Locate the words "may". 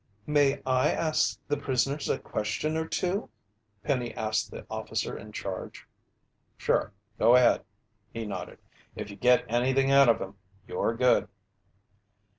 0.25-0.63